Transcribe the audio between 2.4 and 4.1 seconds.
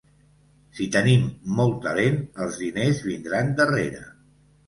els diners vindran darrere.